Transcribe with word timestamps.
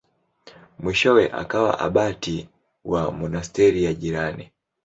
Mwishowe 0.79 1.23
akawa 1.41 1.71
abati 1.87 2.47
wa 2.85 3.01
monasteri 3.11 3.83
ya 3.83 3.93
jirani. 3.93 4.45